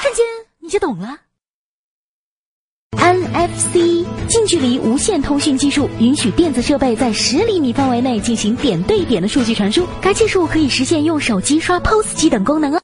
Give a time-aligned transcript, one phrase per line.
[0.00, 0.24] 瞬间
[0.58, 1.16] 你就懂了。
[2.96, 12.78] Nfc 近距离无线通讯技术允许电子设备在十厘米范围内进行点对点的数据传输该技术可以实现用手机刷 pos 机等功能哦。